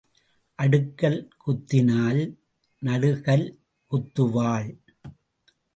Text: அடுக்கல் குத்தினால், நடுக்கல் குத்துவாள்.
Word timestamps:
அடுக்கல் 0.59 1.27
குத்தினால், 1.37 2.21
நடுக்கல் 2.81 3.45
குத்துவாள். 3.91 4.69